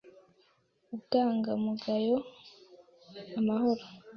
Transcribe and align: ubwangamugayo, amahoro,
ubwangamugayo, 0.93 2.17
amahoro, 3.39 3.83